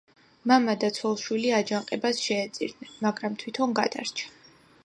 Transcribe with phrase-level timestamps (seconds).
[0.51, 4.35] მამა და ცოლ-შვილი აჯანყებას შეეწირნენ, მაგრამ თვითონ გადარჩა.